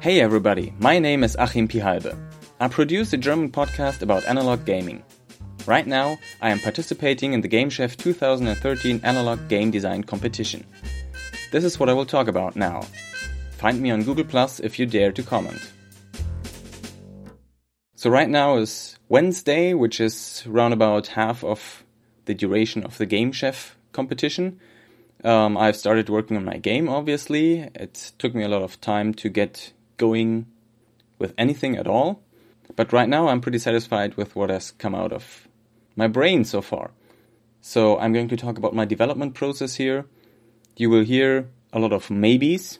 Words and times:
Hey 0.00 0.20
everybody, 0.20 0.72
my 0.78 1.00
name 1.00 1.24
is 1.24 1.34
Achim 1.40 1.66
Pihalbe. 1.66 2.16
I 2.60 2.68
produce 2.68 3.12
a 3.12 3.16
German 3.16 3.50
podcast 3.50 4.00
about 4.00 4.24
analog 4.26 4.64
gaming. 4.64 5.02
Right 5.66 5.88
now, 5.88 6.18
I 6.40 6.50
am 6.50 6.60
participating 6.60 7.32
in 7.32 7.40
the 7.40 7.48
Game 7.48 7.68
Chef 7.68 7.96
2013 7.96 9.00
Analog 9.02 9.48
Game 9.48 9.72
Design 9.72 10.04
Competition. 10.04 10.64
This 11.50 11.64
is 11.64 11.80
what 11.80 11.88
I 11.88 11.94
will 11.94 12.06
talk 12.06 12.28
about 12.28 12.54
now. 12.54 12.82
Find 13.56 13.80
me 13.80 13.90
on 13.90 14.04
Google 14.04 14.24
Plus 14.24 14.60
if 14.60 14.78
you 14.78 14.86
dare 14.86 15.10
to 15.10 15.22
comment. 15.24 15.72
So 17.96 18.08
right 18.08 18.28
now 18.28 18.58
is 18.58 18.96
Wednesday, 19.08 19.74
which 19.74 20.00
is 20.00 20.44
round 20.46 20.74
about 20.74 21.08
half 21.08 21.42
of 21.42 21.82
the 22.26 22.34
duration 22.34 22.84
of 22.84 22.98
the 22.98 23.06
Game 23.06 23.32
Chef 23.32 23.76
competition. 23.90 24.60
Um, 25.24 25.56
I've 25.56 25.74
started 25.74 26.08
working 26.08 26.36
on 26.36 26.44
my 26.44 26.58
game, 26.58 26.88
obviously. 26.88 27.68
It 27.74 28.12
took 28.18 28.36
me 28.36 28.44
a 28.44 28.48
lot 28.48 28.62
of 28.62 28.80
time 28.80 29.12
to 29.14 29.28
get 29.28 29.72
going 29.98 30.46
with 31.18 31.34
anything 31.36 31.76
at 31.76 31.86
all. 31.86 32.22
But 32.76 32.92
right 32.92 33.08
now, 33.08 33.28
I'm 33.28 33.40
pretty 33.40 33.58
satisfied 33.58 34.16
with 34.16 34.36
what 34.36 34.50
has 34.50 34.70
come 34.70 34.94
out 34.94 35.12
of 35.12 35.48
my 35.96 36.06
brain 36.06 36.44
so 36.44 36.62
far. 36.62 36.92
So 37.60 37.98
I'm 37.98 38.12
going 38.12 38.28
to 38.28 38.36
talk 38.36 38.56
about 38.56 38.74
my 38.74 38.84
development 38.84 39.34
process 39.34 39.74
here. 39.74 40.06
You 40.76 40.90
will 40.90 41.04
hear 41.04 41.50
a 41.72 41.78
lot 41.78 41.92
of 41.92 42.10
maybes. 42.10 42.78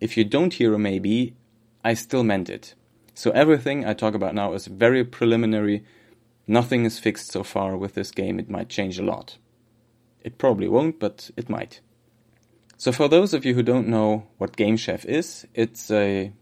If 0.00 0.16
you 0.16 0.24
don't 0.24 0.52
hear 0.52 0.74
a 0.74 0.78
maybe, 0.78 1.34
I 1.82 1.94
still 1.94 2.22
meant 2.22 2.50
it. 2.50 2.74
So 3.14 3.30
everything 3.30 3.86
I 3.86 3.94
talk 3.94 4.14
about 4.14 4.34
now 4.34 4.52
is 4.52 4.66
very 4.66 5.02
preliminary. 5.02 5.84
Nothing 6.46 6.84
is 6.84 6.98
fixed 6.98 7.32
so 7.32 7.42
far 7.42 7.76
with 7.76 7.94
this 7.94 8.10
game. 8.10 8.38
It 8.38 8.50
might 8.50 8.68
change 8.68 8.98
a 8.98 9.04
lot. 9.04 9.38
It 10.20 10.36
probably 10.36 10.68
won't, 10.68 11.00
but 11.00 11.30
it 11.36 11.48
might. 11.48 11.80
So, 12.78 12.92
for 12.92 13.08
those 13.08 13.32
of 13.32 13.46
you 13.46 13.54
who 13.54 13.62
don't 13.62 13.88
know 13.88 14.26
what 14.36 14.56
Game 14.56 14.76
Chef 14.76 15.06
is, 15.06 15.46
it's 15.54 15.90
a 15.90 16.32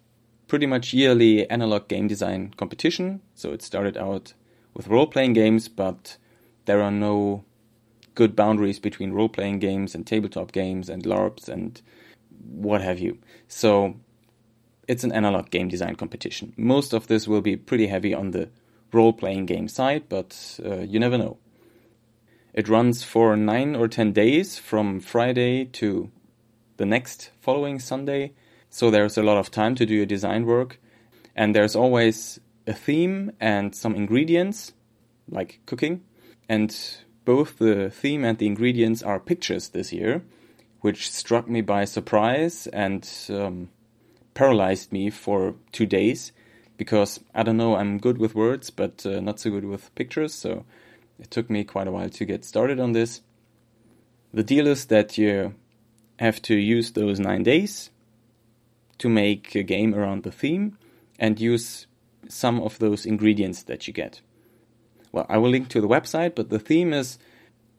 pretty 0.48 0.66
much 0.66 0.92
yearly 0.92 1.48
analog 1.48 1.86
game 1.86 2.08
design 2.08 2.52
competition. 2.56 3.20
So, 3.34 3.52
it 3.52 3.62
started 3.62 3.96
out 3.96 4.34
with 4.74 4.88
role 4.88 5.06
playing 5.06 5.34
games, 5.34 5.68
but 5.68 6.16
there 6.64 6.82
are 6.82 6.90
no 6.90 7.44
good 8.16 8.34
boundaries 8.34 8.80
between 8.80 9.12
role 9.12 9.28
playing 9.28 9.60
games 9.60 9.94
and 9.94 10.04
tabletop 10.04 10.50
games 10.50 10.88
and 10.88 11.04
LARPs 11.04 11.48
and 11.48 11.80
what 12.44 12.82
have 12.82 12.98
you. 12.98 13.18
So, 13.46 13.94
it's 14.88 15.04
an 15.04 15.12
analog 15.12 15.50
game 15.50 15.68
design 15.68 15.94
competition. 15.94 16.52
Most 16.56 16.92
of 16.92 17.06
this 17.06 17.28
will 17.28 17.42
be 17.42 17.56
pretty 17.56 17.86
heavy 17.86 18.12
on 18.12 18.32
the 18.32 18.50
role 18.92 19.12
playing 19.12 19.46
game 19.46 19.68
side, 19.68 20.08
but 20.08 20.58
uh, 20.64 20.80
you 20.80 20.98
never 20.98 21.16
know. 21.16 21.38
It 22.52 22.68
runs 22.68 23.04
for 23.04 23.36
nine 23.36 23.76
or 23.76 23.86
ten 23.86 24.12
days 24.12 24.58
from 24.58 25.00
Friday 25.00 25.64
to 25.66 26.10
the 26.76 26.86
next 26.86 27.30
following 27.40 27.78
Sunday. 27.78 28.32
So 28.70 28.90
there's 28.90 29.16
a 29.16 29.22
lot 29.22 29.38
of 29.38 29.50
time 29.50 29.74
to 29.76 29.86
do 29.86 29.94
your 29.94 30.06
design 30.06 30.46
work. 30.46 30.80
And 31.36 31.54
there's 31.54 31.76
always 31.76 32.40
a 32.66 32.72
theme 32.72 33.32
and 33.40 33.74
some 33.74 33.94
ingredients, 33.94 34.72
like 35.28 35.60
cooking. 35.66 36.02
And 36.48 36.76
both 37.24 37.58
the 37.58 37.90
theme 37.90 38.24
and 38.24 38.38
the 38.38 38.46
ingredients 38.46 39.02
are 39.02 39.20
pictures 39.20 39.68
this 39.68 39.92
year, 39.92 40.22
which 40.80 41.10
struck 41.10 41.48
me 41.48 41.60
by 41.60 41.84
surprise 41.84 42.66
and 42.68 43.08
um, 43.30 43.70
paralyzed 44.34 44.92
me 44.92 45.10
for 45.10 45.54
two 45.72 45.86
days 45.86 46.32
because 46.76 47.20
I 47.34 47.42
don't 47.42 47.56
know, 47.56 47.76
I'm 47.76 47.98
good 47.98 48.18
with 48.18 48.34
words, 48.34 48.70
but 48.70 49.06
uh, 49.06 49.20
not 49.20 49.40
so 49.40 49.50
good 49.50 49.64
with 49.64 49.94
pictures. 49.94 50.34
So 50.34 50.64
it 51.18 51.30
took 51.30 51.48
me 51.48 51.64
quite 51.64 51.86
a 51.86 51.92
while 51.92 52.10
to 52.10 52.24
get 52.24 52.44
started 52.44 52.80
on 52.80 52.92
this. 52.92 53.22
The 54.32 54.42
deal 54.42 54.66
is 54.66 54.86
that 54.86 55.16
you 55.16 55.54
have 56.18 56.40
to 56.42 56.54
use 56.54 56.92
those 56.92 57.18
nine 57.18 57.42
days 57.42 57.90
to 58.98 59.08
make 59.08 59.54
a 59.54 59.62
game 59.62 59.94
around 59.94 60.22
the 60.22 60.32
theme 60.32 60.78
and 61.18 61.40
use 61.40 61.86
some 62.28 62.60
of 62.60 62.78
those 62.78 63.06
ingredients 63.06 63.62
that 63.64 63.86
you 63.86 63.92
get. 63.92 64.20
Well, 65.12 65.26
I 65.28 65.38
will 65.38 65.50
link 65.50 65.68
to 65.70 65.80
the 65.80 65.88
website, 65.88 66.34
but 66.34 66.50
the 66.50 66.58
theme 66.58 66.92
is 66.92 67.18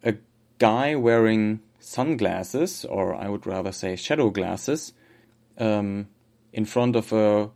a 0.04 0.16
guy 0.60 0.96
wearing 0.96 1.62
sunglasses, 1.80 2.86
or 2.86 3.14
I 3.14 3.28
would 3.30 3.46
rather 3.46 3.72
say 3.72 3.96
shadow 3.96 4.30
glasses, 4.30 4.94
um, 5.58 6.08
in 6.54 6.66
front 6.66 6.96
of 6.96 7.12
a 7.12 7.50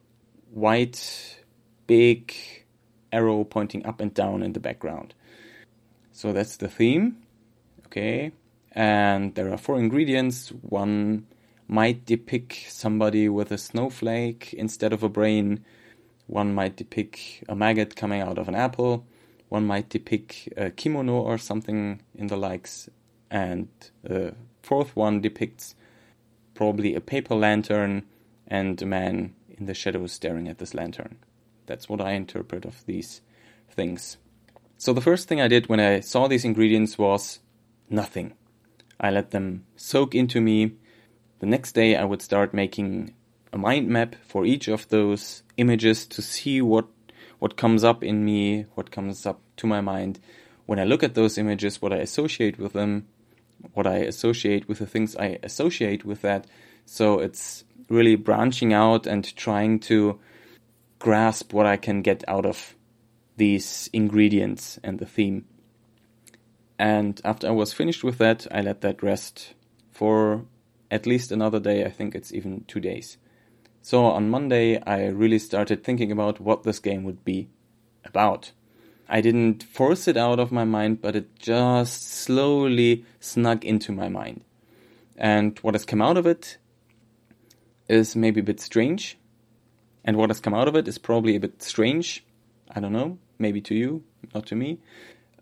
white, 0.52 1.44
big 1.88 2.34
arrow 3.12 3.44
pointing 3.44 3.86
up 3.86 4.02
and 4.02 4.14
down 4.14 4.44
in 4.44 4.54
the 4.54 4.60
background. 4.60 5.14
So 6.12 6.34
that's 6.34 6.58
the 6.58 6.68
theme. 6.68 7.18
Okay. 7.86 8.32
And 8.72 9.36
there 9.36 9.52
are 9.52 9.58
four 9.58 9.80
ingredients. 9.80 10.50
One 10.62 11.28
might 11.68 12.06
depict 12.06 12.72
somebody 12.72 13.30
with 13.30 13.52
a 13.52 13.58
snowflake 13.58 14.54
instead 14.54 14.94
of 14.94 15.04
a 15.04 15.10
brain. 15.10 15.64
One 16.28 16.54
might 16.54 16.76
depict 16.76 17.44
a 17.48 17.56
maggot 17.56 17.96
coming 17.96 18.22
out 18.22 18.38
of 18.38 18.48
an 18.48 18.56
apple. 18.56 19.06
One 19.50 19.66
might 19.66 19.90
depict 19.90 20.50
a 20.58 20.70
kimono 20.70 21.14
or 21.14 21.38
something 21.38 22.02
in 22.16 22.28
the 22.28 22.38
likes. 22.38 22.90
And 23.32 23.70
the 24.04 24.36
fourth 24.62 24.96
one 24.96 25.22
depicts 25.22 25.76
probably 26.54 26.96
a 26.96 27.02
paper 27.02 27.36
lantern 27.36 28.06
and 28.48 28.82
a 28.82 28.86
man 28.86 29.34
in 29.50 29.66
the 29.66 29.74
shadows 29.74 30.12
staring 30.12 30.48
at 30.48 30.58
this 30.58 30.74
lantern. 30.74 31.18
That's 31.66 31.88
what 31.88 32.02
I 32.02 32.12
interpret 32.12 32.66
of 32.66 32.86
these 32.86 33.22
things. 33.70 34.18
So 34.78 34.94
the 34.94 35.02
first 35.02 35.28
thing 35.28 35.42
I 35.42 35.48
did 35.48 35.68
when 35.70 35.80
I 35.80 36.00
saw 36.00 36.28
these 36.28 36.46
ingredients 36.46 36.98
was 36.98 37.40
nothing. 37.90 38.34
I 39.00 39.12
let 39.12 39.32
them 39.32 39.66
soak 39.76 40.16
into 40.16 40.42
me. 40.42 40.74
The 41.40 41.46
next 41.46 41.74
day 41.74 41.96
I 41.96 42.04
would 42.04 42.22
start 42.22 42.54
making 42.54 43.14
a 43.54 43.58
mind 43.58 43.88
map 43.88 44.16
for 44.28 44.46
each 44.46 44.68
of 44.68 44.88
those 44.90 45.44
images 45.58 46.06
to 46.08 46.22
see 46.22 46.62
what 46.62 46.88
what 47.40 47.56
comes 47.56 47.86
up 47.86 48.04
in 48.04 48.26
me, 48.26 48.66
what 48.76 48.92
comes 48.92 49.26
up 49.26 49.40
to 49.56 49.66
my 49.66 49.80
mind 49.80 50.20
when 50.70 50.78
I 50.78 50.84
look 50.84 51.02
at 51.02 51.16
those 51.16 51.40
images, 51.40 51.82
what 51.82 51.92
I 51.92 51.96
associate 51.96 52.60
with 52.60 52.74
them, 52.74 53.08
what 53.74 53.88
I 53.88 53.96
associate 54.02 54.68
with 54.70 54.78
the 54.78 54.86
things 54.86 55.16
I 55.16 55.40
associate 55.42 56.06
with 56.06 56.22
that. 56.22 56.46
So 56.86 57.18
it's 57.18 57.64
really 57.90 58.16
branching 58.16 58.72
out 58.72 59.08
and 59.08 59.36
trying 59.36 59.80
to 59.90 60.20
grasp 61.00 61.54
what 61.54 61.66
I 61.66 61.76
can 61.76 62.04
get 62.04 62.24
out 62.28 62.46
of 62.46 62.76
these 63.36 63.90
ingredients 63.94 64.80
and 64.84 65.00
the 65.00 65.08
theme. 65.08 65.46
And 66.80 67.20
after 67.26 67.48
I 67.48 67.52
was 67.52 67.74
finished 67.74 68.06
with 68.06 68.18
that, 68.20 68.48
I 68.52 68.62
let 68.62 68.80
that 68.82 69.04
rest 69.04 69.54
for 69.92 70.46
at 70.90 71.06
least 71.06 71.30
another 71.32 71.60
day. 71.60 71.84
I 71.84 71.92
think 71.92 72.16
it's 72.16 72.34
even 72.34 72.64
two 72.68 72.80
days. 72.80 73.18
So 73.82 74.06
on 74.06 74.30
Monday, 74.30 74.82
I 74.84 75.08
really 75.08 75.40
started 75.40 75.84
thinking 75.84 76.10
about 76.10 76.40
what 76.40 76.64
this 76.64 76.80
game 76.80 77.04
would 77.04 77.26
be 77.26 77.50
about. 78.06 78.54
I 79.10 79.20
didn't 79.20 79.64
force 79.64 80.08
it 80.08 80.16
out 80.16 80.40
of 80.40 80.54
my 80.54 80.64
mind, 80.64 81.02
but 81.02 81.18
it 81.18 81.36
just 81.38 82.08
slowly 82.08 83.04
snuck 83.20 83.66
into 83.66 83.92
my 83.92 84.08
mind. 84.08 84.42
And 85.18 85.60
what 85.60 85.74
has 85.74 85.84
come 85.84 86.02
out 86.02 86.16
of 86.16 86.26
it 86.26 86.60
is 87.90 88.16
maybe 88.16 88.40
a 88.40 88.44
bit 88.44 88.62
strange. 88.62 89.18
And 90.06 90.16
what 90.16 90.30
has 90.30 90.40
come 90.40 90.54
out 90.54 90.70
of 90.70 90.76
it 90.76 90.88
is 90.88 90.98
probably 90.98 91.36
a 91.36 91.40
bit 91.42 91.62
strange. 91.62 92.24
I 92.74 92.80
don't 92.80 92.94
know 92.94 93.18
maybe 93.38 93.60
to 93.62 93.76
you, 93.76 94.04
not 94.34 94.46
to 94.48 94.56
me. 94.56 94.80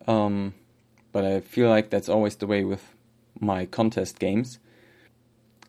Um, 0.08 0.54
but 1.18 1.26
I 1.26 1.40
feel 1.40 1.68
like 1.68 1.90
that's 1.90 2.10
always 2.10 2.36
the 2.36 2.46
way 2.46 2.64
with 2.64 2.94
my 3.40 3.66
contest 3.66 4.20
games. 4.20 4.60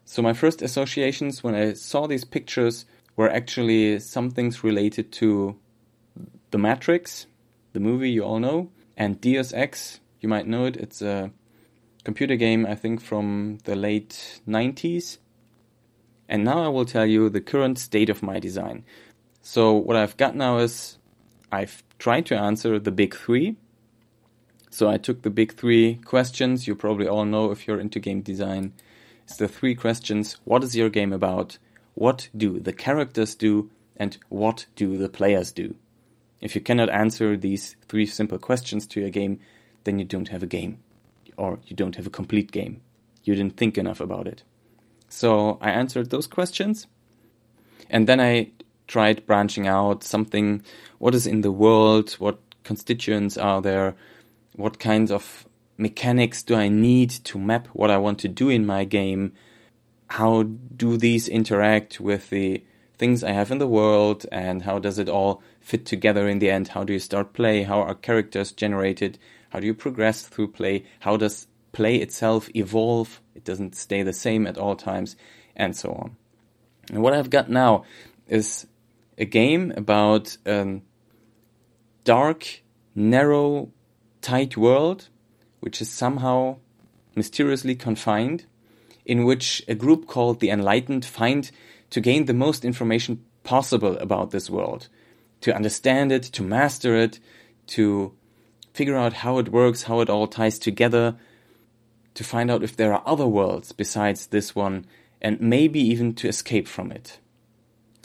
So 0.05 0.21
my 0.21 0.35
first 0.35 0.61
associations 0.61 1.43
when 1.43 1.55
I 1.55 1.73
saw 1.73 2.07
these 2.07 2.27
pictures 2.27 2.85
were 3.17 3.31
actually 3.31 3.99
some 3.99 4.31
things 4.31 4.63
related 4.63 5.11
to 5.13 5.57
The 6.51 6.59
Matrix, 6.59 7.29
the 7.73 7.81
movie 7.81 8.11
you 8.11 8.25
all 8.25 8.41
know, 8.41 8.69
and 8.95 9.19
Deus 9.23 9.55
Ex, 9.55 10.01
you 10.21 10.29
might 10.29 10.47
know 10.47 10.67
it. 10.67 10.77
It's 10.77 11.01
a 11.01 11.31
computer 12.05 12.37
game, 12.37 12.67
I 12.67 12.75
think, 12.75 13.01
from 13.01 13.57
the 13.65 13.75
late 13.75 14.43
90s. 14.47 15.17
And 16.29 16.45
now 16.45 16.63
I 16.63 16.69
will 16.69 16.85
tell 16.85 17.07
you 17.07 17.31
the 17.31 17.41
current 17.41 17.79
state 17.79 18.11
of 18.11 18.23
my 18.23 18.39
design. 18.39 18.85
So 19.41 19.73
what 19.73 19.97
I've 19.97 20.19
got 20.19 20.37
now 20.37 20.59
is 20.59 20.99
I've 21.51 21.83
tried 21.99 22.27
to 22.27 22.37
answer 22.37 22.79
the 22.79 22.93
big 22.93 23.17
three. 23.17 23.57
So 24.71 24.89
I 24.89 24.99
took 24.99 25.23
the 25.23 25.31
big 25.31 25.55
three 25.55 25.97
questions 26.05 26.67
you 26.67 26.75
probably 26.75 27.09
all 27.09 27.25
know 27.25 27.51
if 27.51 27.67
you're 27.67 27.81
into 27.81 28.01
game 28.01 28.21
design. 28.21 28.73
It's 29.25 29.37
the 29.37 29.49
three 29.49 29.75
questions 29.75 30.39
What 30.45 30.65
is 30.65 30.77
your 30.77 30.91
game 30.91 31.13
about? 31.13 31.59
What 31.95 32.29
do 32.37 32.61
the 32.61 32.73
characters 32.73 33.35
do? 33.35 33.71
And 33.97 34.17
what 34.29 34.67
do 34.77 34.97
the 34.97 35.09
players 35.09 35.51
do? 35.51 35.75
If 36.41 36.55
you 36.55 36.61
cannot 36.61 36.91
answer 36.91 37.37
these 37.37 37.75
three 37.89 38.07
simple 38.07 38.39
questions 38.39 38.87
to 38.89 39.01
your 39.01 39.11
game, 39.11 39.41
then 39.85 39.99
you 39.99 40.05
don't 40.05 40.29
have 40.29 40.43
a 40.43 40.47
game. 40.47 40.79
Or 41.37 41.59
you 41.67 41.75
don't 41.75 41.97
have 41.97 42.07
a 42.07 42.11
complete 42.11 42.53
game. 42.53 42.81
You 43.25 43.35
didn't 43.35 43.57
think 43.57 43.77
enough 43.77 44.01
about 44.01 44.29
it. 44.29 44.45
So 45.09 45.59
I 45.61 45.71
answered 45.71 46.11
those 46.11 46.27
questions. 46.27 46.87
And 47.91 48.07
then 48.07 48.21
I 48.21 48.51
tried 48.87 49.27
branching 49.27 49.67
out 49.67 50.05
something 50.05 50.63
what 50.99 51.15
is 51.15 51.27
in 51.27 51.41
the 51.41 51.53
world, 51.53 52.13
what 52.13 52.39
constituents 52.65 53.37
are 53.37 53.61
there, 53.61 53.95
what 54.59 54.81
kinds 54.81 55.13
of 55.13 55.47
mechanics 55.77 56.43
do 56.43 56.57
I 56.57 56.69
need 56.69 57.11
to 57.11 57.39
map 57.39 57.69
what 57.69 57.91
I 57.91 57.97
want 57.97 58.19
to 58.21 58.29
do 58.29 58.49
in 58.49 58.67
my 58.67 58.85
game, 58.85 59.33
how 60.09 60.43
do 60.43 60.97
these 60.97 61.29
interact 61.29 62.01
with 62.01 62.31
the 62.31 62.65
things 62.97 63.23
I 63.23 63.31
have 63.31 63.53
in 63.53 63.59
the 63.59 63.69
world 63.69 64.27
and 64.33 64.63
how 64.63 64.81
does 64.81 64.99
it 64.99 65.09
all 65.09 65.41
fit 65.61 65.87
together 65.87 66.29
in 66.29 66.41
the 66.41 66.51
end? 66.51 66.69
How 66.69 66.83
do 66.83 66.93
you 66.93 66.99
start 66.99 67.35
play? 67.35 67.63
How 67.63 67.83
are 67.83 67.95
characters 67.95 68.51
generated? 68.51 69.17
How 69.51 69.61
do 69.61 69.67
you 69.69 69.75
progress 69.75 70.23
through 70.23 70.49
play? 70.49 70.85
How 71.01 71.17
does 71.17 71.47
play 71.71 71.97
itself 71.97 72.51
evolve? 72.57 73.21
It 73.37 73.45
doesn't 73.45 73.77
stay 73.77 74.03
the 74.03 74.13
same 74.13 74.45
at 74.45 74.59
all 74.59 74.75
times, 74.75 75.15
and 75.55 75.77
so 75.77 75.93
on. 75.93 76.17
And 76.91 77.01
what 77.01 77.15
I've 77.15 77.31
got 77.31 77.49
now 77.49 77.85
is 78.27 78.67
a 79.17 79.25
game 79.25 79.73
about 79.77 80.37
a 80.45 80.81
dark, 82.03 82.63
narrow, 82.97 83.71
tight 84.21 84.57
world, 84.57 85.09
which 85.61 85.81
is 85.81 85.91
somehow 85.91 86.59
mysteriously 87.15 87.75
confined, 87.75 88.45
in 89.05 89.25
which 89.25 89.63
a 89.69 89.75
group 89.75 90.07
called 90.07 90.41
the 90.41 90.51
Enlightened 90.51 91.05
find 91.05 91.51
to 91.91 92.01
gain 92.01 92.27
the 92.27 92.35
most 92.35 92.65
information 92.65 93.25
possible 93.43 93.97
about 93.99 94.31
this 94.31 94.51
world, 94.51 94.89
to 95.41 95.55
understand 95.55 96.13
it, 96.13 96.23
to 96.23 96.43
master 96.43 96.95
it, 96.97 97.19
to 97.67 98.13
figure 98.75 98.97
out 98.97 99.13
how 99.15 99.39
it 99.39 99.49
works, 99.49 99.85
how 99.85 100.01
it 100.01 100.11
all 100.11 100.27
ties 100.27 100.59
together, 100.59 101.17
to 102.15 102.25
find 102.25 102.51
out 102.51 102.63
if 102.63 102.77
there 102.77 102.93
are 102.93 103.03
other 103.07 103.27
worlds 103.27 103.73
besides 103.73 104.27
this 104.27 104.55
one, 104.55 104.85
and 105.21 105.41
maybe 105.41 105.81
even 105.81 106.15
to 106.15 106.29
escape 106.29 106.69
from 106.69 106.93
it. 106.93 107.19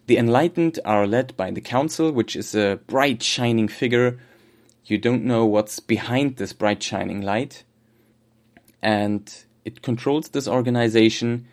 The 0.07 0.17
enlightened 0.17 0.79
are 0.83 1.07
led 1.07 1.35
by 1.37 1.51
the 1.51 1.61
council, 1.61 2.11
which 2.11 2.35
is 2.35 2.55
a 2.55 2.79
bright 2.87 3.23
shining 3.23 3.67
figure. 3.67 4.19
You 4.85 4.97
don't 4.97 5.23
know 5.23 5.45
what's 5.45 5.79
behind 5.79 6.35
this 6.35 6.53
bright 6.53 6.83
shining 6.83 7.21
light. 7.21 7.63
And 8.81 9.33
it 9.63 9.81
controls 9.81 10.29
this 10.29 10.47
organization 10.47 11.47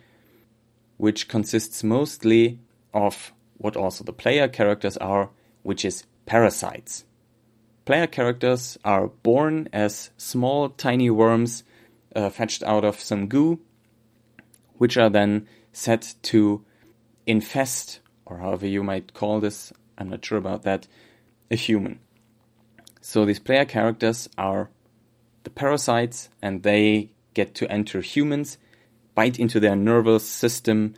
which 0.97 1.27
consists 1.27 1.83
mostly 1.83 2.59
of 2.93 3.31
what 3.57 3.77
also 3.77 4.03
the 4.03 4.13
player 4.13 4.47
characters 4.47 4.97
are, 4.97 5.29
which 5.63 5.85
is 5.85 6.03
parasites. 6.25 7.05
Player 7.85 8.07
characters 8.07 8.77
are 8.83 9.07
born 9.07 9.67
as 9.71 10.11
small, 10.17 10.69
tiny 10.69 11.09
worms 11.09 11.63
uh, 12.15 12.29
fetched 12.29 12.63
out 12.63 12.83
of 12.83 12.99
some 12.99 13.27
goo, 13.27 13.59
which 14.77 14.97
are 14.97 15.09
then 15.09 15.47
set 15.71 16.15
to 16.23 16.63
infest, 17.25 17.99
or 18.25 18.37
however 18.37 18.67
you 18.67 18.83
might 18.83 19.13
call 19.13 19.39
this, 19.39 19.71
I'm 19.97 20.09
not 20.09 20.23
sure 20.23 20.37
about 20.37 20.63
that, 20.63 20.87
a 21.49 21.55
human. 21.55 21.99
So 23.01 23.25
these 23.25 23.39
player 23.39 23.65
characters 23.65 24.29
are 24.37 24.69
the 25.43 25.49
parasites, 25.49 26.29
and 26.41 26.63
they 26.63 27.11
get 27.33 27.55
to 27.55 27.71
enter 27.71 28.01
humans 28.01 28.57
bite 29.15 29.39
into 29.39 29.59
their 29.59 29.75
nervous 29.75 30.27
system, 30.27 30.93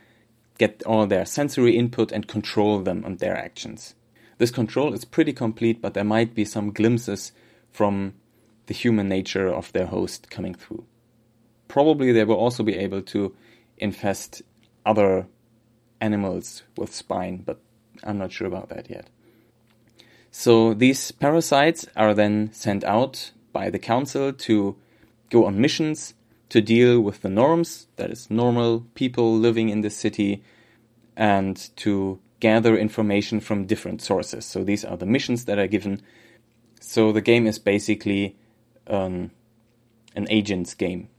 get 0.58 0.84
all 0.86 1.08
their 1.08 1.26
sensory 1.26 1.76
input, 1.76 2.12
and 2.12 2.28
control 2.28 2.80
them 2.80 3.04
and 3.06 3.20
their 3.20 3.36
actions. 3.36 3.96
This 4.38 4.52
control 4.52 4.94
is 4.94 5.06
pretty 5.06 5.34
complete, 5.34 5.82
but 5.82 5.94
there 5.94 6.04
might 6.04 6.36
be 6.36 6.46
some 6.46 6.72
glimpses 6.72 7.32
from 7.72 8.14
the 8.68 8.74
human 8.74 9.10
nature 9.10 9.48
of 9.48 9.72
their 9.74 9.88
host 9.88 10.30
coming 10.30 10.54
through. 10.54 10.86
Probably 11.68 12.12
they 12.12 12.24
will 12.24 12.36
also 12.36 12.64
be 12.64 12.78
able 12.78 13.02
to 13.04 13.36
infest 13.78 14.42
other 14.86 15.28
animals 16.00 16.64
with 16.78 16.94
spine, 16.94 17.38
but 17.46 17.60
I'm 18.04 18.18
not 18.18 18.32
sure 18.32 18.48
about 18.48 18.70
that 18.70 18.90
yet. 18.90 19.10
So 20.36 20.74
these 20.74 21.12
parasites 21.12 21.86
are 21.96 22.16
then 22.16 22.52
sent 22.54 22.84
out 22.84 23.32
by 23.54 23.70
the 23.70 23.78
council 23.78 24.34
to 24.34 24.76
go 25.30 25.46
on 25.46 25.62
missions 25.62 26.16
to 26.50 26.60
deal 26.60 27.00
with 27.00 27.22
the 27.22 27.30
norms, 27.30 27.86
that 27.98 28.10
is, 28.10 28.32
normal 28.32 28.82
people 28.96 29.38
living 29.38 29.70
in 29.70 29.82
the 29.82 29.92
city, 29.92 30.44
and 31.16 31.70
to 31.76 32.20
gather 32.40 32.76
information 32.76 33.42
from 33.42 33.68
different 33.68 34.02
sources. 34.02 34.44
So 34.44 34.64
these 34.64 34.84
are 34.84 34.98
the 34.98 35.06
missions 35.06 35.46
that 35.46 35.60
are 35.60 35.68
given. 35.68 36.02
So 36.82 37.12
the 37.12 37.22
game 37.22 37.46
is 37.46 37.60
basically 37.60 38.36
um, 38.88 39.30
an 40.16 40.26
agent's 40.32 40.74
game. 40.74 41.10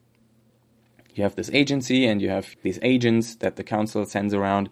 You 1.14 1.22
have 1.22 1.36
this 1.36 1.50
agency 1.50 2.04
and 2.04 2.20
you 2.20 2.30
have 2.30 2.56
these 2.62 2.80
agents 2.82 3.36
that 3.36 3.54
the 3.54 3.64
council 3.64 4.04
sends 4.06 4.34
around, 4.34 4.68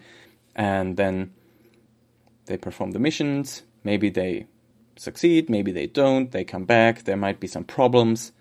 and 0.57 0.97
then 0.97 1.33
they 2.47 2.57
perform 2.57 2.91
the 2.91 2.99
missions. 2.99 3.63
Maybe 3.85 4.11
they 4.11 4.47
succeed, 4.97 5.51
maybe 5.51 5.73
they 5.73 5.87
don't, 5.87 6.31
they 6.31 6.45
come 6.45 6.65
back, 6.65 7.05
there 7.05 7.17
might 7.17 7.41
be 7.41 7.47
some 7.47 7.65
problems. 7.65 8.33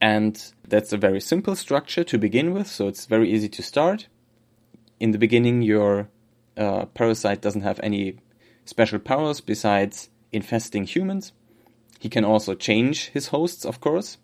And 0.00 0.52
that's 0.66 0.92
a 0.92 0.96
very 0.96 1.20
simple 1.20 1.56
structure 1.56 2.04
to 2.04 2.18
begin 2.18 2.52
with, 2.52 2.66
so 2.68 2.88
it's 2.88 3.06
very 3.06 3.30
easy 3.30 3.48
to 3.48 3.62
start. 3.62 4.08
In 5.00 5.10
the 5.10 5.18
beginning, 5.18 5.62
your 5.62 6.08
uh, 6.56 6.86
parasite 6.86 7.40
doesn't 7.40 7.62
have 7.62 7.80
any 7.82 8.18
special 8.64 8.98
powers 8.98 9.40
besides 9.40 10.10
infesting 10.32 10.84
humans. 10.84 11.32
He 11.98 12.08
can 12.08 12.24
also 12.24 12.54
change 12.54 13.08
his 13.08 13.28
hosts, 13.28 13.64
of 13.64 13.80
course. 13.80 14.18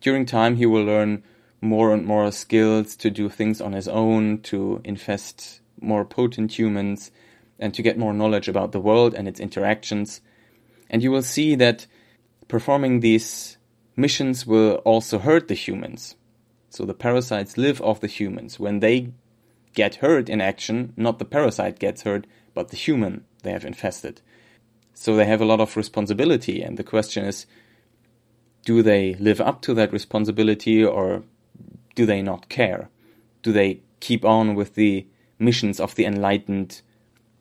During 0.00 0.26
time, 0.26 0.56
he 0.56 0.66
will 0.66 0.84
learn 0.84 1.24
more 1.60 1.92
and 1.92 2.04
more 2.04 2.30
skills 2.30 2.94
to 2.96 3.10
do 3.10 3.28
things 3.28 3.60
on 3.60 3.72
his 3.72 3.88
own, 3.88 4.38
to 4.42 4.80
infest 4.84 5.60
more 5.80 6.04
potent 6.04 6.58
humans, 6.58 7.10
and 7.58 7.72
to 7.74 7.82
get 7.82 7.98
more 7.98 8.12
knowledge 8.12 8.48
about 8.48 8.72
the 8.72 8.80
world 8.80 9.14
and 9.14 9.26
its 9.26 9.40
interactions. 9.40 10.20
And 10.90 11.02
you 11.02 11.10
will 11.10 11.22
see 11.22 11.54
that 11.56 11.86
performing 12.48 13.00
these 13.00 13.56
missions 13.96 14.46
will 14.46 14.74
also 14.84 15.18
hurt 15.18 15.48
the 15.48 15.54
humans. 15.54 16.16
So 16.70 16.84
the 16.84 16.94
parasites 16.94 17.56
live 17.56 17.80
off 17.80 18.00
the 18.00 18.06
humans. 18.06 18.60
When 18.60 18.80
they 18.80 19.12
get 19.74 19.96
hurt 19.96 20.28
in 20.28 20.40
action, 20.40 20.92
not 20.96 21.18
the 21.18 21.24
parasite 21.24 21.78
gets 21.78 22.02
hurt, 22.02 22.26
but 22.54 22.68
the 22.68 22.76
human 22.76 23.24
they 23.42 23.52
have 23.52 23.64
infested. 23.64 24.20
So 24.94 25.16
they 25.16 25.26
have 25.26 25.40
a 25.40 25.46
lot 25.46 25.60
of 25.60 25.76
responsibility, 25.76 26.62
and 26.62 26.76
the 26.78 26.84
question 26.84 27.24
is 27.24 27.46
do 28.64 28.82
they 28.82 29.14
live 29.14 29.40
up 29.40 29.62
to 29.62 29.74
that 29.74 29.92
responsibility 29.92 30.84
or 30.84 31.22
do 31.94 32.04
they 32.04 32.20
not 32.20 32.48
care? 32.48 32.90
Do 33.42 33.52
they 33.52 33.80
keep 34.00 34.24
on 34.24 34.54
with 34.56 34.74
the 34.74 35.06
missions 35.38 35.78
of 35.78 35.94
the 35.94 36.04
enlightened 36.04 36.82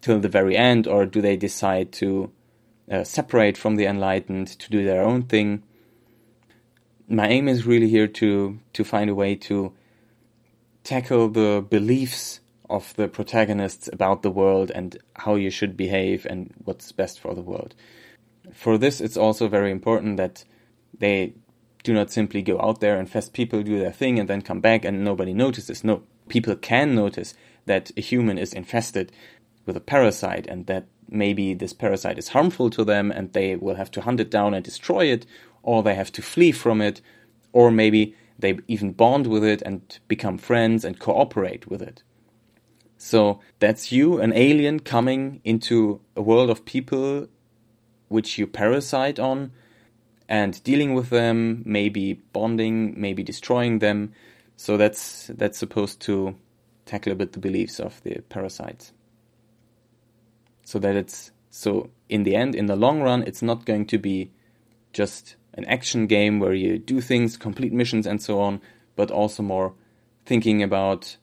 till 0.05 0.19
the 0.19 0.29
very 0.29 0.55
end, 0.55 0.87
or 0.87 1.05
do 1.05 1.21
they 1.21 1.37
decide 1.37 1.91
to 1.91 2.31
uh, 2.91 3.03
separate 3.03 3.57
from 3.57 3.75
the 3.75 3.85
enlightened 3.85 4.47
to 4.47 4.69
do 4.69 4.83
their 4.85 5.01
own 5.01 5.23
thing? 5.23 5.63
my 7.07 7.27
aim 7.27 7.47
is 7.47 7.65
really 7.65 7.89
here 7.89 8.07
to 8.07 8.59
to 8.73 8.83
find 8.83 9.09
a 9.09 9.15
way 9.15 9.35
to 9.35 9.73
tackle 10.83 11.29
the 11.29 11.65
beliefs 11.69 12.39
of 12.69 12.95
the 12.95 13.07
protagonists 13.07 13.87
about 13.93 14.21
the 14.21 14.31
world 14.31 14.71
and 14.73 14.97
how 15.15 15.35
you 15.35 15.49
should 15.49 15.77
behave 15.77 16.25
and 16.27 16.53
what's 16.63 16.91
best 16.91 17.19
for 17.19 17.35
the 17.35 17.41
world. 17.41 17.75
For 18.53 18.77
this, 18.77 19.01
it's 19.01 19.17
also 19.17 19.47
very 19.47 19.71
important 19.71 20.17
that 20.17 20.43
they 20.97 21.33
do 21.83 21.93
not 21.93 22.11
simply 22.11 22.41
go 22.41 22.59
out 22.59 22.79
there 22.79 22.97
and 22.97 23.09
fest 23.09 23.33
people, 23.33 23.61
do 23.61 23.79
their 23.79 23.91
thing, 23.91 24.19
and 24.19 24.27
then 24.27 24.41
come 24.41 24.61
back 24.61 24.83
and 24.83 25.03
nobody 25.03 25.33
notices. 25.33 25.83
No, 25.83 26.03
people 26.27 26.55
can 26.55 26.95
notice 26.95 27.35
that 27.65 27.91
a 27.95 28.01
human 28.01 28.39
is 28.39 28.53
infested 28.53 29.11
with 29.65 29.77
a 29.77 29.81
parasite 29.81 30.47
and 30.47 30.65
that 30.67 30.87
maybe 31.09 31.53
this 31.53 31.73
parasite 31.73 32.17
is 32.17 32.29
harmful 32.29 32.69
to 32.71 32.83
them 32.83 33.11
and 33.11 33.33
they 33.33 33.55
will 33.55 33.75
have 33.75 33.91
to 33.91 34.01
hunt 34.01 34.19
it 34.19 34.31
down 34.31 34.53
and 34.53 34.63
destroy 34.63 35.05
it, 35.05 35.25
or 35.63 35.83
they 35.83 35.95
have 35.95 36.11
to 36.13 36.21
flee 36.21 36.51
from 36.51 36.81
it, 36.81 37.01
or 37.53 37.71
maybe 37.71 38.15
they 38.37 38.57
even 38.67 38.91
bond 38.91 39.27
with 39.27 39.43
it 39.43 39.61
and 39.61 39.99
become 40.07 40.37
friends 40.37 40.83
and 40.83 40.99
cooperate 40.99 41.67
with 41.67 41.81
it. 41.81 42.03
So 42.97 43.39
that's 43.59 43.91
you, 43.91 44.19
an 44.19 44.33
alien, 44.33 44.79
coming 44.79 45.41
into 45.43 46.01
a 46.15 46.21
world 46.21 46.49
of 46.49 46.65
people 46.65 47.27
which 48.07 48.37
you 48.37 48.47
parasite 48.47 49.19
on 49.19 49.51
and 50.27 50.61
dealing 50.63 50.93
with 50.93 51.09
them, 51.09 51.61
maybe 51.65 52.13
bonding, 52.33 52.99
maybe 52.99 53.23
destroying 53.23 53.79
them. 53.79 54.13
So 54.57 54.77
that's 54.77 55.27
that's 55.27 55.57
supposed 55.57 55.99
to 56.01 56.35
tackle 56.85 57.11
a 57.11 57.15
bit 57.15 57.33
the 57.33 57.39
beliefs 57.39 57.79
of 57.79 58.01
the 58.03 58.21
parasites. 58.29 58.91
So 60.65 60.77
that 60.79 60.97
it's 60.97 61.31
so 61.49 61.89
in 62.09 62.23
the 62.23 62.35
end, 62.35 62.53
in 62.53 62.65
the 62.65 62.75
long 62.75 63.01
run, 63.01 63.23
it's 63.23 63.41
not 63.41 63.65
going 63.65 63.85
to 63.87 63.97
be 63.97 64.31
just 64.91 65.37
an 65.53 65.63
action 65.65 66.05
game 66.05 66.39
where 66.39 66.53
you 66.53 66.77
do 66.77 66.99
things, 66.99 67.37
complete 67.37 67.71
missions, 67.71 68.05
and 68.05 68.21
so 68.21 68.41
on, 68.41 68.59
but 68.97 69.09
also 69.09 69.41
more 69.41 69.73
thinking 70.25 70.61
about 70.61 71.15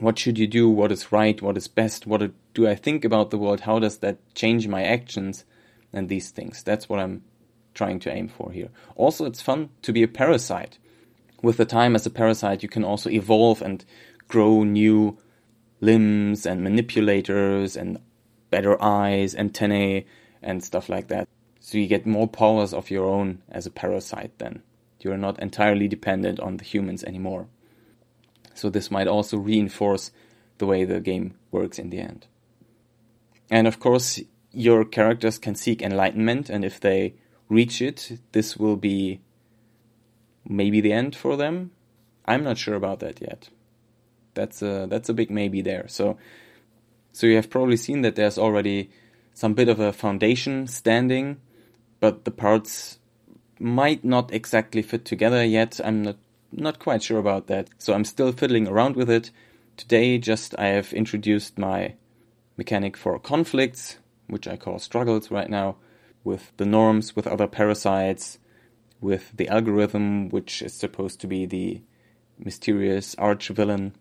what 0.00 0.18
should 0.18 0.36
you 0.36 0.48
do, 0.48 0.68
what 0.68 0.90
is 0.90 1.12
right, 1.12 1.40
what 1.40 1.56
is 1.56 1.68
best, 1.68 2.08
what 2.08 2.28
do 2.54 2.66
I 2.66 2.74
think 2.74 3.04
about 3.04 3.30
the 3.30 3.38
world, 3.38 3.60
how 3.60 3.78
does 3.78 3.98
that 3.98 4.18
change 4.34 4.66
my 4.66 4.82
actions, 4.82 5.44
and 5.92 6.08
these 6.08 6.30
things. 6.30 6.62
That's 6.62 6.88
what 6.88 6.98
I'm 6.98 7.22
trying 7.74 8.00
to 8.00 8.12
aim 8.12 8.28
for 8.28 8.50
here. 8.50 8.70
Also, 8.96 9.24
it's 9.26 9.42
fun 9.42 9.70
to 9.82 9.92
be 9.92 10.02
a 10.02 10.08
parasite. 10.08 10.78
With 11.42 11.56
the 11.56 11.64
time 11.64 11.94
as 11.94 12.06
a 12.06 12.10
parasite, 12.10 12.62
you 12.62 12.68
can 12.68 12.84
also 12.84 13.10
evolve 13.10 13.62
and 13.62 13.84
grow 14.28 14.64
new 14.64 15.18
limbs 15.80 16.46
and 16.46 16.62
manipulators 16.62 17.76
and 17.76 17.98
better 18.52 18.80
eyes, 18.80 19.34
antennae, 19.34 20.06
and 20.40 20.62
stuff 20.62 20.88
like 20.88 21.08
that. 21.08 21.26
So 21.58 21.78
you 21.78 21.88
get 21.88 22.06
more 22.06 22.28
powers 22.28 22.72
of 22.72 22.90
your 22.90 23.06
own 23.06 23.42
as 23.48 23.66
a 23.66 23.70
parasite 23.70 24.38
then. 24.38 24.62
You're 25.00 25.16
not 25.16 25.40
entirely 25.40 25.88
dependent 25.88 26.38
on 26.38 26.58
the 26.58 26.64
humans 26.64 27.02
anymore. 27.02 27.48
So 28.54 28.70
this 28.70 28.90
might 28.90 29.08
also 29.08 29.38
reinforce 29.38 30.12
the 30.58 30.66
way 30.66 30.84
the 30.84 31.00
game 31.00 31.34
works 31.50 31.78
in 31.78 31.90
the 31.90 31.98
end. 31.98 32.26
And 33.50 33.66
of 33.66 33.80
course, 33.80 34.20
your 34.52 34.84
characters 34.84 35.38
can 35.38 35.54
seek 35.54 35.82
enlightenment, 35.82 36.50
and 36.50 36.64
if 36.64 36.78
they 36.78 37.14
reach 37.48 37.80
it, 37.80 38.18
this 38.32 38.56
will 38.56 38.76
be 38.76 39.20
maybe 40.44 40.80
the 40.80 40.92
end 40.92 41.16
for 41.16 41.36
them. 41.36 41.70
I'm 42.26 42.44
not 42.44 42.58
sure 42.58 42.74
about 42.74 43.00
that 43.00 43.20
yet. 43.20 43.48
That's 44.34 44.62
a 44.62 44.86
that's 44.88 45.08
a 45.08 45.14
big 45.14 45.30
maybe 45.30 45.62
there. 45.62 45.86
So 45.88 46.18
so 47.12 47.26
you 47.26 47.36
have 47.36 47.50
probably 47.50 47.76
seen 47.76 48.02
that 48.02 48.16
there's 48.16 48.38
already 48.38 48.90
some 49.34 49.54
bit 49.54 49.68
of 49.68 49.78
a 49.78 49.92
foundation 49.92 50.66
standing, 50.66 51.40
but 52.00 52.24
the 52.24 52.30
parts 52.30 52.98
might 53.58 54.04
not 54.04 54.32
exactly 54.32 54.82
fit 54.82 55.04
together 55.04 55.44
yet. 55.44 55.80
I'm 55.84 56.02
not 56.02 56.16
not 56.54 56.78
quite 56.78 57.02
sure 57.02 57.18
about 57.18 57.46
that. 57.46 57.70
So 57.78 57.94
I'm 57.94 58.04
still 58.04 58.30
fiddling 58.32 58.68
around 58.68 58.94
with 58.94 59.08
it. 59.08 59.30
Today 59.78 60.18
just 60.18 60.54
I 60.58 60.66
have 60.68 60.92
introduced 60.92 61.58
my 61.58 61.94
mechanic 62.58 62.96
for 62.96 63.18
conflicts, 63.18 63.96
which 64.26 64.46
I 64.46 64.56
call 64.56 64.78
struggles 64.78 65.30
right 65.30 65.48
now, 65.48 65.76
with 66.24 66.52
the 66.58 66.66
norms, 66.66 67.16
with 67.16 67.26
other 67.26 67.46
parasites, 67.46 68.38
with 69.00 69.32
the 69.34 69.48
algorithm, 69.48 70.28
which 70.28 70.60
is 70.60 70.74
supposed 70.74 71.20
to 71.20 71.26
be 71.26 71.46
the 71.46 71.80
mysterious 72.38 73.14
arch 73.16 73.48
villain. 73.48 73.94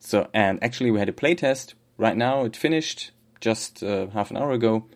So, 0.00 0.28
and 0.34 0.62
actually, 0.62 0.90
we 0.90 0.98
had 0.98 1.08
a 1.08 1.12
playtest 1.12 1.74
right 1.98 2.16
now. 2.16 2.44
It 2.44 2.56
finished 2.56 3.10
just 3.40 3.82
uh, 3.82 4.06
half 4.08 4.30
an 4.30 4.38
hour 4.38 4.52
ago, 4.52 4.86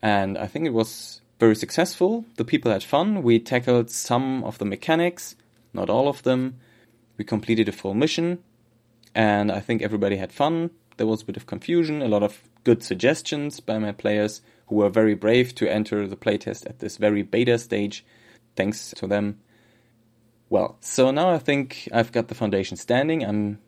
and 0.00 0.38
I 0.38 0.46
think 0.46 0.66
it 0.66 0.72
was 0.72 1.20
very 1.40 1.56
successful. 1.56 2.24
The 2.36 2.44
people 2.44 2.70
had 2.70 2.84
fun. 2.84 3.22
We 3.22 3.40
tackled 3.40 3.90
some 3.90 4.44
of 4.44 4.58
the 4.58 4.64
mechanics, 4.64 5.34
not 5.72 5.90
all 5.90 6.08
of 6.08 6.22
them. 6.22 6.60
We 7.18 7.24
completed 7.24 7.68
a 7.68 7.72
full 7.72 7.94
mission, 7.94 8.38
and 9.14 9.50
I 9.50 9.60
think 9.60 9.82
everybody 9.82 10.16
had 10.16 10.32
fun. 10.32 10.70
There 10.96 11.06
was 11.06 11.22
a 11.22 11.26
bit 11.26 11.36
of 11.36 11.46
confusion, 11.46 12.00
a 12.00 12.08
lot 12.08 12.22
of 12.22 12.42
good 12.64 12.82
suggestions 12.82 13.60
by 13.60 13.78
my 13.78 13.92
players 13.92 14.42
who 14.66 14.76
were 14.76 14.88
very 14.88 15.14
brave 15.14 15.54
to 15.56 15.70
enter 15.70 16.06
the 16.06 16.16
playtest 16.16 16.66
at 16.66 16.78
this 16.78 16.96
very 16.96 17.22
beta 17.22 17.58
stage. 17.58 18.04
Thanks 18.56 18.92
to 18.96 19.06
them. 19.06 19.40
Well, 20.48 20.76
so 20.80 21.10
now 21.10 21.30
I 21.30 21.38
think 21.38 21.88
I've 21.92 22.12
got 22.12 22.28
the 22.28 22.34
foundation 22.34 22.76
standing. 22.76 23.24
I'm 23.24 23.58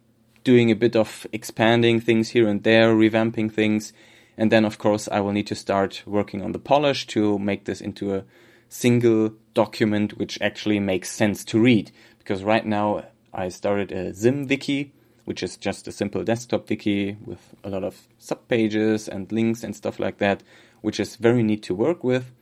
doing 0.45 0.71
a 0.71 0.77
bit 0.77 0.97
of 0.97 1.27
expanding 1.33 2.01
things 2.01 2.31
here 2.31 2.49
and 2.49 2.63
there, 2.63 2.95
revamping 2.95 3.53
things. 3.53 3.93
And 4.37 4.53
then, 4.53 4.65
of 4.65 4.79
course, 4.79 5.09
I 5.11 5.21
will 5.21 5.33
need 5.33 5.47
to 5.49 5.55
start 5.55 6.03
working 6.07 6.43
on 6.43 6.53
the 6.53 6.59
polish 6.59 7.07
to 7.09 7.39
make 7.39 7.65
this 7.65 7.81
into 7.81 8.15
a 8.15 8.25
single 8.69 9.35
document 9.55 10.19
which 10.19 10.39
actually 10.41 10.79
makes 10.81 11.11
sense 11.11 11.45
to 11.47 11.61
read. 11.61 11.91
Because 12.19 12.45
right 12.45 12.65
now 12.65 13.05
I 13.33 13.49
started 13.49 13.93
a 13.93 14.13
ZimWiki 14.13 14.93
which 15.29 15.43
is 15.43 15.59
just 15.59 15.87
a 15.87 15.93
simple 15.93 16.25
desktop 16.25 16.71
wiki 16.71 17.15
with 17.27 17.55
a 17.63 17.69
lot 17.69 17.85
of 17.85 18.09
subpages 18.19 19.07
and 19.09 19.31
links 19.31 19.63
and 19.63 19.77
stuff 19.77 19.99
like 19.99 20.17
that, 20.17 20.43
which 20.81 20.99
is 20.99 21.17
very 21.17 21.43
neat 21.43 21.63
to 21.63 21.75
work 21.75 22.03
with, 22.03 22.33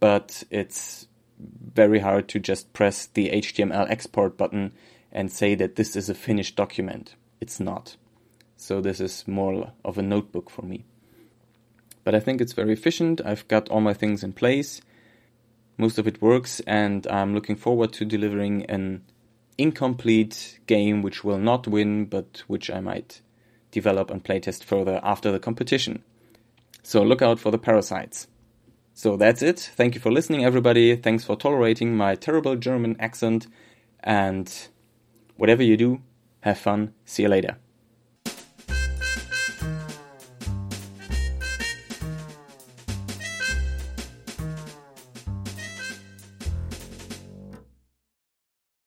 but 0.00 0.42
it's 0.50 1.06
very 1.38 2.00
hard 2.00 2.26
to 2.26 2.40
just 2.40 2.72
press 2.72 3.06
the 3.06 3.30
HTML 3.30 3.88
export 3.88 4.36
button 4.36 4.72
and 5.12 5.30
say 5.30 5.54
that 5.54 5.76
this 5.76 5.94
is 5.94 6.08
a 6.08 6.14
finished 6.14 6.56
document. 6.56 7.14
It's 7.40 7.60
not. 7.60 7.96
So 8.56 8.80
this 8.80 9.00
is 9.00 9.26
more 9.28 9.72
of 9.84 9.98
a 9.98 10.02
notebook 10.02 10.48
for 10.50 10.62
me. 10.62 10.84
But 12.04 12.14
I 12.14 12.20
think 12.20 12.40
it's 12.40 12.52
very 12.52 12.72
efficient. 12.72 13.20
I've 13.24 13.46
got 13.48 13.68
all 13.68 13.80
my 13.80 13.94
things 13.94 14.24
in 14.24 14.32
place. 14.32 14.80
Most 15.78 15.98
of 15.98 16.06
it 16.06 16.20
works, 16.20 16.60
and 16.66 17.06
I'm 17.06 17.34
looking 17.34 17.56
forward 17.56 17.92
to 17.94 18.04
delivering 18.04 18.66
an 18.66 19.02
incomplete 19.58 20.58
game 20.66 21.02
which 21.02 21.24
will 21.24 21.38
not 21.38 21.66
win, 21.66 22.06
but 22.06 22.42
which 22.46 22.70
I 22.70 22.80
might 22.80 23.20
develop 23.70 24.10
and 24.10 24.22
playtest 24.24 24.64
further 24.64 25.00
after 25.02 25.30
the 25.30 25.38
competition. 25.38 26.02
So 26.82 27.02
look 27.02 27.22
out 27.22 27.38
for 27.38 27.50
the 27.50 27.58
parasites. 27.58 28.26
So 28.94 29.16
that's 29.16 29.42
it. 29.42 29.58
Thank 29.74 29.94
you 29.94 30.00
for 30.00 30.12
listening, 30.12 30.44
everybody. 30.44 30.94
Thanks 30.96 31.24
for 31.24 31.36
tolerating 31.36 31.96
my 31.96 32.14
terrible 32.14 32.56
German 32.56 32.96
accent. 33.00 33.46
And 34.04 34.68
whatever 35.42 35.64
you 35.64 35.76
do, 35.76 36.00
have 36.42 36.56
fun. 36.56 36.94
See 37.04 37.24
you 37.24 37.28
later. 37.28 37.61